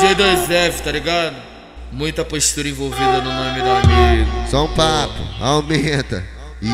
G2F, 0.00 0.80
tá 0.82 0.92
ligado? 0.92 1.36
Muita 1.92 2.24
postura 2.24 2.68
envolvida 2.68 3.20
no 3.20 3.32
nome 3.32 3.60
do 3.62 3.70
amigo. 3.70 4.30
Só 4.50 4.64
um 4.64 4.68
papo, 4.74 5.14
aumenta. 5.40 6.24
Ih, 6.60 6.68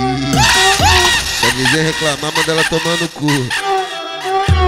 quer 1.41 1.53
dizer 1.57 1.83
reclamar, 1.83 2.33
manda 2.35 2.53
ela 2.53 2.65
tomar 2.65 2.97
no 2.97 3.09
cu. 3.09 3.80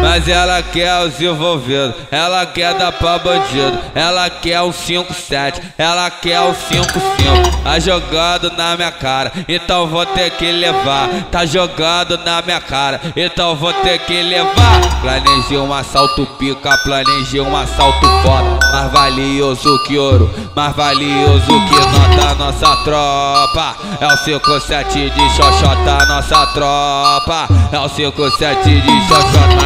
Mas 0.00 0.28
ela 0.28 0.62
quer 0.62 0.98
os 1.06 1.20
envolvidos, 1.20 1.94
ela 2.10 2.44
quer 2.44 2.74
dar 2.74 2.92
pra 2.92 3.18
bandido, 3.18 3.78
ela 3.94 4.28
quer 4.28 4.60
o 4.60 4.70
5-7, 4.70 5.60
ela 5.78 6.10
quer 6.10 6.40
o 6.40 6.52
5-5. 6.52 7.62
Tá 7.62 7.78
jogando 7.78 8.50
na 8.56 8.76
minha 8.76 8.90
cara, 8.90 9.32
então 9.48 9.86
vou 9.86 10.04
ter 10.04 10.30
que 10.30 10.50
levar. 10.50 11.08
Tá 11.30 11.46
jogando 11.46 12.18
na 12.18 12.42
minha 12.42 12.60
cara, 12.60 13.00
então 13.16 13.54
vou 13.54 13.72
ter 13.72 13.98
que 14.00 14.20
levar. 14.22 15.00
Planejei 15.00 15.58
um 15.58 15.72
assalto 15.72 16.26
pica, 16.38 16.76
planejei 16.84 17.40
um 17.40 17.56
assalto 17.56 18.06
foda. 18.22 18.58
Mais 18.72 18.92
valioso 18.92 19.82
que 19.84 19.96
ouro, 19.96 20.34
mais 20.54 20.74
valioso 20.74 21.46
que 21.46 21.80
nota 21.98 22.34
nossa 22.34 22.76
tropa. 22.84 23.76
É 24.00 24.06
o 24.06 24.16
5-7 24.16 25.10
de 25.10 25.36
xoxota, 25.36 26.06
nossa 26.06 26.46
tropa. 26.48 27.48
É 27.70 27.78
o 27.78 27.88
5-7 27.88 28.64
de 28.64 29.08
xoxota. 29.08 29.61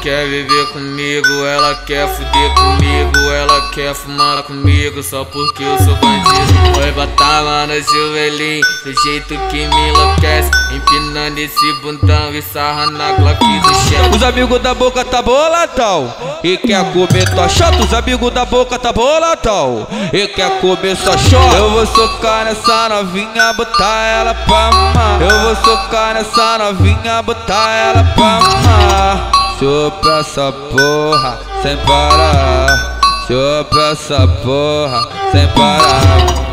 Quer 0.00 0.28
viver 0.28 0.66
comigo, 0.72 1.44
ela 1.44 1.74
quer 1.84 2.08
fuder 2.08 2.54
comigo, 2.54 3.18
ela 3.32 3.70
quer 3.70 3.92
fumar 3.94 4.44
comigo 4.44 5.02
só 5.02 5.24
porque 5.24 5.64
eu 5.64 5.76
sou 5.78 5.96
bandido. 5.96 6.28
Foi 6.74 6.94
lá 7.42 7.66
no 7.66 7.82
joelhinho, 7.82 8.64
do 8.84 9.02
jeito 9.02 9.36
que 9.50 9.66
me 9.66 9.88
enlouquece, 9.88 10.50
empinando 10.72 11.38
esse 11.38 11.72
bundão 11.82 12.32
e 12.32 12.40
sarra 12.40 12.86
na 12.92 13.12
Glock 13.12 13.38
do 13.38 13.74
chefe. 13.74 14.16
Os 14.16 14.22
amigos 14.22 14.60
da 14.62 14.72
boca 14.72 15.04
tá 15.04 15.20
boladão 15.20 16.14
e 16.44 16.56
quer 16.56 16.84
comer 16.92 17.28
tua 17.34 17.48
chota. 17.48 17.82
Os 17.82 17.92
amigos 17.92 18.32
da 18.32 18.44
boca 18.44 18.78
tá 18.78 18.92
boladão 18.92 19.86
e 20.12 20.28
quer 20.28 20.60
comer 20.60 20.96
sua 20.96 21.18
chota. 21.18 21.56
Eu 21.56 21.70
vou 21.70 21.86
socar 21.86 22.44
nessa 22.44 22.88
novinha, 22.88 23.52
botar 23.52 24.06
ela 24.06 24.34
pra 24.34 24.68
amar. 24.68 25.20
Eu 25.20 25.40
vou 25.40 25.56
socar 25.56 26.14
nessa 26.14 26.58
novinha, 26.58 27.20
botar 27.22 27.70
ela 27.70 28.04
pra 28.14 28.36
amar. 28.36 29.37
Chupa 29.58 30.20
essa 30.20 30.52
porra 30.52 31.36
sem 31.62 31.76
parar. 31.78 33.00
Chupa 33.26 33.90
essa 33.90 34.28
porra 34.44 35.08
sem 35.32 35.48
parar. 35.48 36.47